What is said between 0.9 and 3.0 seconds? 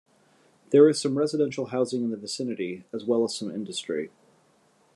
some residential housing in the vicinity,